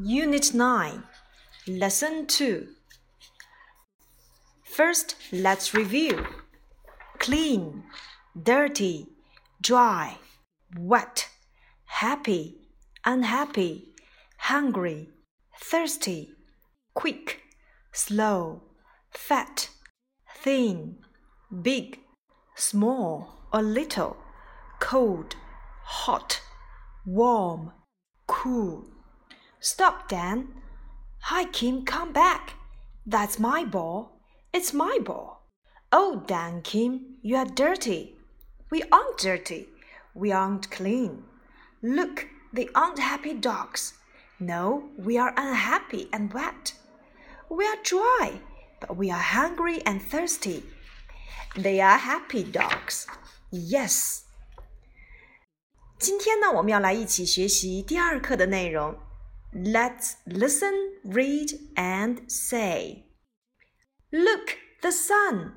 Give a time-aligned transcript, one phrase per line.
[0.00, 1.02] Unit 9,
[1.66, 2.68] Lesson 2.
[4.62, 6.24] First, let's review.
[7.18, 7.82] Clean,
[8.40, 9.08] dirty,
[9.60, 10.18] dry,
[10.78, 11.28] wet,
[11.86, 12.58] happy,
[13.04, 13.88] unhappy,
[14.38, 15.08] hungry,
[15.60, 16.30] thirsty,
[16.94, 17.40] quick,
[17.90, 18.62] slow,
[19.10, 19.68] fat,
[20.32, 20.98] thin,
[21.60, 21.98] big,
[22.54, 24.16] small or little,
[24.78, 25.34] cold,
[25.82, 26.40] hot,
[27.04, 27.72] warm,
[28.28, 28.86] cool.
[29.59, 30.47] Stop, Dan.
[31.23, 32.55] Hi, Kim, come back.
[33.05, 34.19] That's my ball.
[34.51, 35.47] It's my ball.
[35.91, 38.15] Oh, Dan, Kim, you are dirty.
[38.69, 39.67] We aren't dirty.
[40.13, 41.23] We aren't clean.
[41.81, 43.93] Look, they aren't happy dogs.
[44.39, 46.73] No, we are unhappy and wet.
[47.49, 48.41] We are dry,
[48.79, 50.63] but we are hungry and thirsty.
[51.55, 53.05] They are happy dogs.
[53.51, 54.23] Yes.
[55.99, 58.97] 今天呢，我们要来一起学习第二课的内容。
[59.53, 60.73] Let's listen,
[61.03, 63.05] read, and say.
[64.11, 65.53] Look, the sun.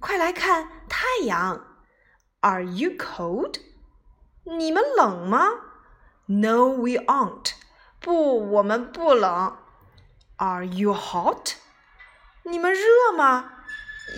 [0.00, 1.66] 快来看太阳。
[2.40, 3.60] Are you cold?
[4.44, 5.48] 你们冷吗？
[6.26, 7.52] No, we aren't.
[8.00, 9.56] 不，我们不冷。
[10.36, 11.54] Are you hot?
[12.44, 13.52] 你们热吗？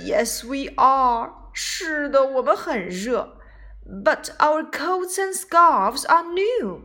[0.05, 1.33] Yes, we are.
[1.53, 3.39] 是的，我们很热。
[3.86, 6.83] But our coats and scarves are new.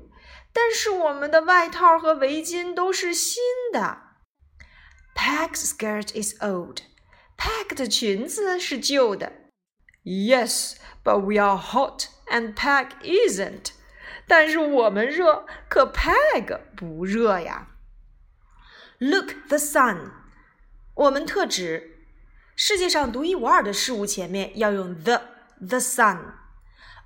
[0.61, 3.41] 但是我们的外套和围巾都是新
[3.73, 3.99] 的。
[5.15, 6.81] Peg's skirt is old.
[7.39, 9.33] Peg 的裙子是旧的。
[10.03, 13.71] Yes, but we are hot and Peg isn't.
[14.27, 17.69] 但是我们热，可 Peg 不热呀。
[18.99, 20.11] Look the sun，
[20.95, 22.05] 我们特指
[22.57, 25.23] 世界上独一无二的事物前面要用 the
[25.61, 26.33] the sun。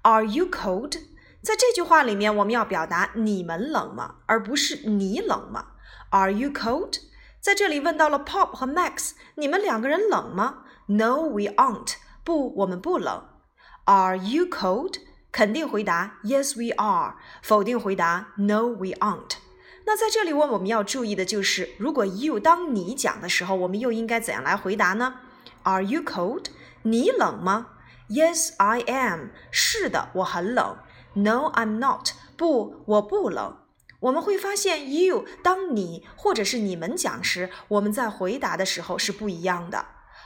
[0.01, 0.97] Are you cold？
[1.43, 5.67] 在这句话里面，我们要表达你们冷吗，而不是你冷吗
[6.11, 7.01] ？Are you cold？
[7.41, 11.95] 在这里问到了 Pop 和 Max，你们两个人冷吗？No, we aren't。
[12.23, 13.25] 不，我们不冷。
[13.87, 14.95] Are you cold？
[15.33, 17.17] 肯定回答 Yes, we are。
[17.43, 19.33] 否定回答 No, we aren't。
[19.85, 25.15] 那在这里我我们要注意的就是，如果 you 当你讲的时候，我们又应该怎样来回答呢
[25.65, 26.45] ？Are you cold？
[26.83, 27.67] 你冷吗
[28.09, 29.31] ？Yes, I am。
[29.51, 30.77] 是的，我很冷。
[31.14, 32.12] No, I'm not.
[32.36, 33.58] 不，我不冷。
[34.00, 39.86] 我们会发现，you 当你或者是你们讲时，我们在回答的时候是不一样的。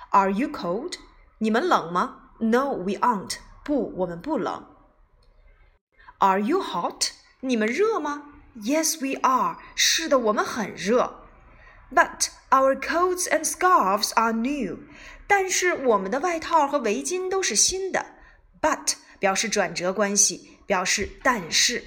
[0.09, 0.95] Are you cold?
[1.37, 2.31] 你们冷吗？
[2.39, 3.37] No, we aren't.
[3.63, 4.65] 不，我们不冷。
[6.17, 7.11] Are you hot?
[7.39, 8.23] 你们热吗？
[8.57, 9.57] Yes, we are.
[9.75, 11.21] 是的，我们很热。
[11.93, 14.79] But our coats and scarves are new.
[15.27, 18.05] 但是我们的外套和围巾都是新的。
[18.61, 20.54] But 表示转折关系。
[20.65, 21.83] 表示但是。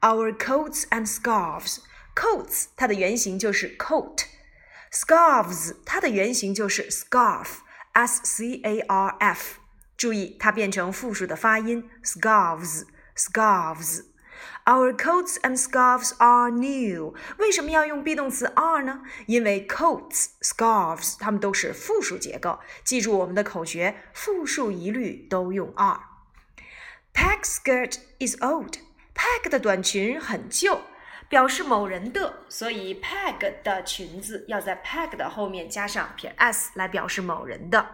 [0.00, 1.78] Our coats and scarves.
[2.14, 9.58] Coats 它的原型就是 coat。Scarves 它的原型就是 scarf。S C A R F。
[9.96, 17.14] 注意，它变成复数的发音，scarves。Scarves。Our coats and scarves are new。
[17.38, 19.00] 为什么要用 be 动词 are 呢？
[19.26, 22.60] 因为 coats、scarves 它们都是复数结构。
[22.84, 26.02] 记住我们的口诀，复数一律都用 are。
[27.13, 28.77] Peg's skirt is old.
[29.13, 30.81] Peg 的短裙很旧，
[31.29, 37.87] 表示某人的，所以 Peg 的裙子要在 Peg 的后面加上撇 s 来表示某人的。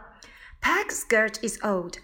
[0.62, 1.98] Peg's skirt is old.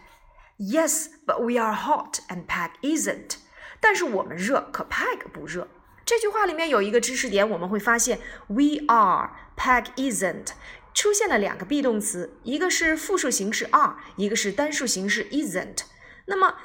[0.57, 3.37] Yes, but we are hot and Peg isn't.
[3.79, 5.67] 但是我们热，可 Peg 不热。
[6.05, 10.49] 这句话里面有一个知识点，我们会发现 we are Peg isn't
[10.93, 15.83] 出现了两个 be 动词，一个是复数形式 are，一个是单数形式 isn't。
[16.27, 16.55] 那么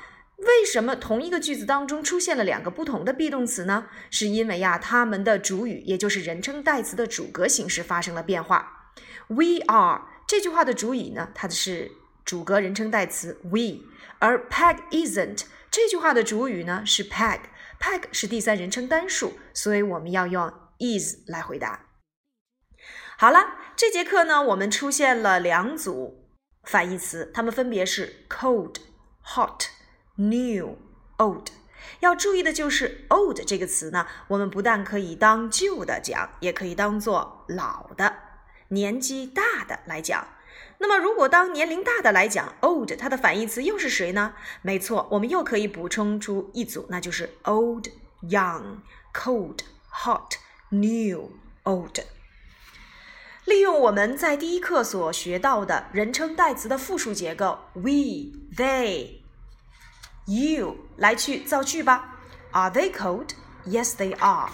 [0.40, 3.88] 为什么同一个句子当中出现了两个不同的 be 动词呢？
[4.10, 8.92] 是因为呀，它们的主语，也就是人称代词的主格形式发生了变化。
[9.28, 11.92] We are 这句话的主语呢，它的是
[12.24, 13.82] 主格人称代词 we，
[14.18, 21.86] 而 Peg isn't 这句话的主语呢是 Peg，Peg 是第三人称单数，所以我们要用 is 来回答。
[23.18, 26.24] 好了，这节课呢，我们出现了两组
[26.62, 28.76] 反义词，它们分别是 cold、
[29.22, 29.66] hot。
[30.20, 30.76] New,
[31.16, 31.46] old，
[32.00, 38.16] 要注意的就是 old 这个词呢，我们不但可以当旧的讲，也可以当做老的、
[38.68, 40.28] 年纪大的来讲。
[40.76, 44.34] 那么，如果当年龄大的来讲，old 它的反义词又是谁呢？
[44.60, 47.86] 没错，我们又可以补充出一组，那就是 old,
[48.22, 48.80] young,
[49.14, 50.34] cold, hot,
[50.68, 51.30] new,
[51.64, 51.98] old。
[53.46, 59.19] 利用我们在第一课所学到的人称代词的复数结构，we, they。
[60.29, 62.17] You 来去造句吧。
[62.51, 63.33] Are they cold?
[63.65, 64.49] Yes, they are.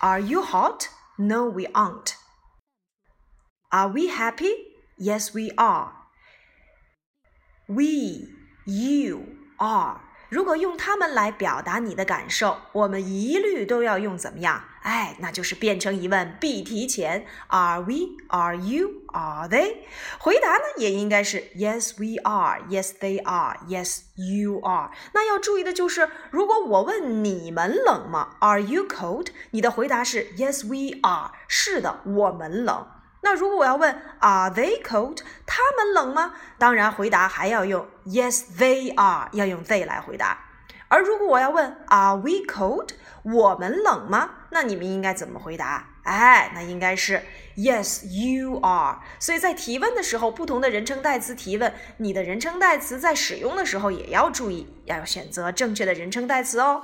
[0.00, 0.88] Are you hot?
[1.18, 2.14] No, we aren't.
[3.70, 4.52] Are we happy?
[4.96, 5.92] Yes, we are.
[7.68, 8.28] We,
[8.66, 10.00] you, are.
[10.33, 14.63] 如果用它们来表达你的感受，我们一律都要用怎么样？
[14.81, 17.27] 哎，那就是变成疑问必提前。
[17.49, 18.17] Are we?
[18.29, 19.03] Are you?
[19.09, 19.75] Are they?
[20.17, 22.63] 回答呢也应该是 Yes, we are.
[22.67, 23.59] Yes, they are.
[23.67, 24.89] Yes, you are.
[25.13, 29.27] 那要注意的就是，如果我问你们冷吗？Are you cold?
[29.51, 31.29] 你的回答是 Yes, we are.
[31.47, 32.87] 是的，我们冷。
[33.23, 35.19] 那如果我要问 Are they cold？
[35.45, 36.33] 他们冷吗？
[36.57, 40.37] 当然，回答还要用 Yes, they are，要用 they 来回答。
[40.89, 42.89] 而如果我要问 Are we cold？
[43.23, 44.29] 我们冷吗？
[44.51, 45.87] 那你们应该怎么回答？
[46.03, 47.23] 哎，那应该是
[47.55, 48.99] Yes, you are。
[49.17, 56.83] 所以在提问的时候，不同的人称代词提问，你的人称代词在使用的时候也要注意，要选择正确的人称代词哦。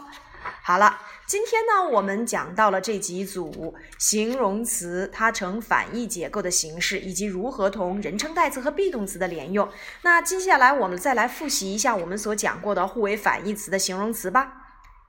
[0.63, 0.99] 好了。
[1.25, 9.69] 今天呢，我们讲到了这几组形容词，它呈反义结构的形式，以及如何同人称代词和 be 动词的连用。
[10.01, 14.53] 那接下来我们再来复习一下我们所讲过的互为反义词的形容词吧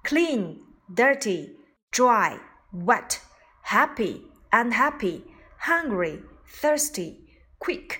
[0.05, 0.59] ：clean、
[0.95, 1.57] dirty、
[1.91, 2.39] dry、
[2.75, 3.17] wet、
[3.65, 5.23] happy、unhappy、
[5.63, 6.21] hungry、
[6.61, 7.21] thirsty、
[7.59, 7.93] quick、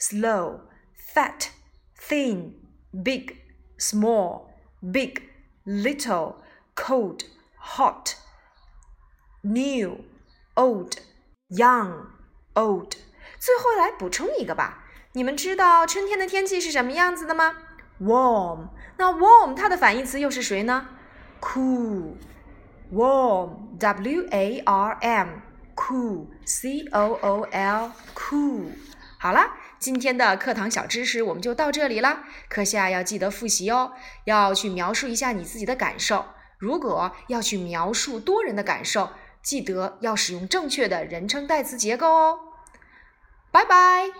[0.00, 0.62] slow、
[1.14, 1.50] fat、
[1.96, 2.54] thin、
[3.04, 3.36] big、
[3.78, 4.48] small、
[4.80, 5.20] big、
[5.64, 6.38] little、
[6.77, 8.15] cold。hot,
[9.41, 10.03] new,
[10.55, 10.97] old,
[11.49, 12.07] young,
[12.55, 12.97] old。
[13.39, 14.83] 最后来补充一个吧，
[15.13, 17.55] 你们知道春天的天气是什么样子的吗？
[18.01, 18.67] Warm。
[18.97, 20.89] 那 warm 它的反义词又是谁呢？
[21.39, 25.29] Cool。Warm, W-A-R-M,
[25.73, 28.71] cool, C-O-O-L, cool。
[29.17, 32.25] 好了，今天的课堂小知识我们就到这里啦。
[32.49, 33.93] 课下要记得复习哦，
[34.25, 36.25] 要去描述一下你自己的感受。
[36.58, 39.10] 如果要去描述多人的感受，
[39.42, 42.40] 记得要使用正确的人称代词结构哦。
[43.50, 44.10] 拜拜。